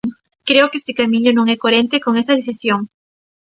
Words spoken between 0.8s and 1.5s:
este camiño non